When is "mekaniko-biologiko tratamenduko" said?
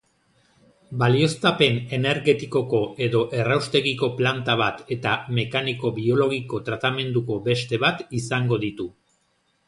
5.41-7.37